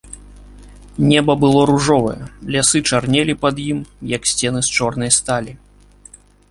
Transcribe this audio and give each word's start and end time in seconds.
Неба 1.11 1.33
было 1.43 1.59
ружовае, 1.71 2.15
лясы 2.57 2.77
чарнелі 2.91 3.33
пад 3.45 3.55
ім, 3.71 3.79
як 4.17 4.21
сцены 4.35 4.59
з 4.71 4.83
чорнай 4.83 5.11
сталі. 5.21 5.53